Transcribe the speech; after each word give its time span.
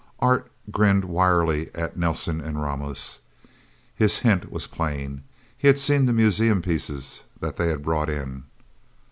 Art 0.17 0.51
grinned 0.71 1.05
wryly 1.05 1.69
at 1.75 1.95
Nelsen 1.95 2.41
and 2.41 2.59
Ramos. 2.59 3.19
His 3.93 4.17
hint 4.17 4.51
was 4.51 4.65
plain. 4.65 5.21
He 5.55 5.67
had 5.67 5.77
seen 5.77 6.07
the 6.07 6.11
museum 6.11 6.63
pieces 6.63 7.23
that 7.39 7.57
they 7.57 7.67
had 7.67 7.83
brought 7.83 8.09
in. 8.09 8.45